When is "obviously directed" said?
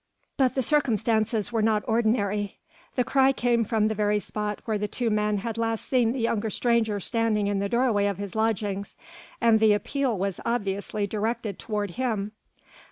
10.43-11.59